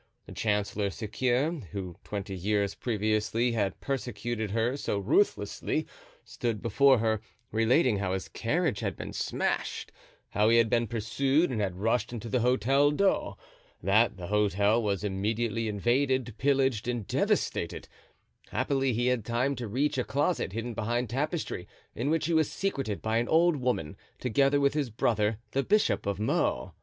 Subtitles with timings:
[0.25, 5.85] The Chancellor Sequier, who twenty years previously had persecuted her so ruthlessly,
[6.25, 9.91] stood before her, relating how his carriage had been smashed,
[10.29, 13.37] how he had been pursued and had rushed into the Hotel d'O——,
[13.83, 17.87] that the hotel was immediately invaded, pillaged and devastated;
[18.49, 22.51] happily he had time to reach a closet hidden behind tapestry, in which he was
[22.51, 26.73] secreted by an old woman, together with his brother, the Bishop of Meaux.